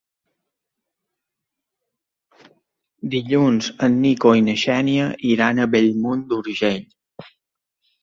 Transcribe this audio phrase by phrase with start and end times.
[3.17, 6.85] Dilluns en Nico i na Xènia iran a Bellmunt d'Urgell.